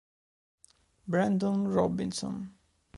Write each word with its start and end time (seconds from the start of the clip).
Brandon 1.07 1.69
Robinson 1.69 2.49